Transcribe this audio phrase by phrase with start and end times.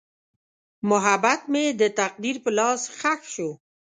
[0.89, 3.49] محبت مې د تقدیر په لاس ښخ شو.